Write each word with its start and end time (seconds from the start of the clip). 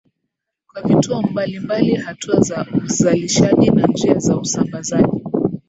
kwa 0.67 0.81
vituo 0.81 1.21
mbali 1.21 1.59
mbali 1.59 1.95
hatua 1.95 2.39
za 2.41 2.65
uzalishaji 2.83 3.69
na 3.71 3.87
njia 3.87 4.13
za 4.17 4.37
usambazaji 4.37 5.21